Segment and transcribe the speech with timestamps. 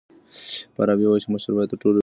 [0.75, 1.99] فارابي وایي چي مشر باید تر ټولو پوه وي.